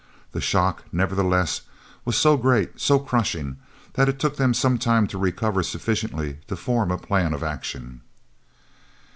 The 0.31 0.41
shock, 0.41 0.83
nevertheless, 0.91 1.61
was 2.05 2.17
so 2.17 2.35
great, 2.35 2.79
so 2.79 2.97
crushing, 2.97 3.57
that 3.93 4.09
it 4.09 4.17
took 4.17 4.35
them 4.37 4.51
some 4.51 4.79
time 4.79 5.05
to 5.05 5.17
recover 5.19 5.61
sufficiently 5.61 6.39
to 6.47 6.55
form 6.55 6.89
a 6.89 6.97
plan 6.97 7.35
of 7.35 7.43
action. 7.43 8.01